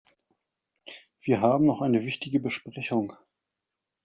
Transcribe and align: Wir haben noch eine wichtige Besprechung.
Wir 1.19 1.41
haben 1.41 1.67
noch 1.67 1.83
eine 1.83 2.03
wichtige 2.03 2.39
Besprechung. 2.39 3.13